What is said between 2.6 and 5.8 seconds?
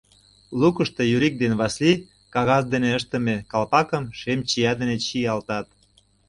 дене ыштыме калпакым шем чия дене чиялтат.